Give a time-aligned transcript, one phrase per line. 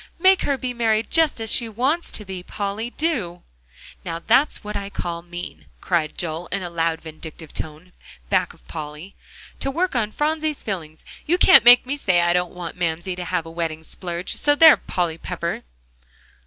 [0.17, 3.43] make her be married just as she wants to be, Polly, do."
[4.03, 7.91] "Now that's what I call mean," cried Joel in a loud, vindictive tone
[8.27, 9.13] back of Polly,
[9.59, 11.05] "to work on Phronsie's feelings.
[11.27, 14.55] You can't make me say I don't want Mamsie to have a wedding splurge, so
[14.55, 15.61] there, Polly Pepper!"